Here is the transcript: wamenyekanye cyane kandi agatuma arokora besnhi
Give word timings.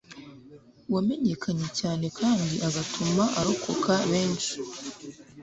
wamenyekanye 0.93 1.67
cyane 1.79 2.05
kandi 2.19 2.55
agatuma 2.67 3.23
arokora 3.39 3.95
besnhi 4.09 4.53